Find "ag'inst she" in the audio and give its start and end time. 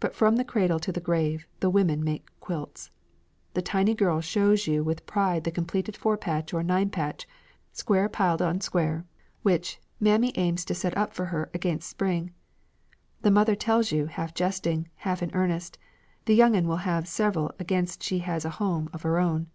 17.60-18.18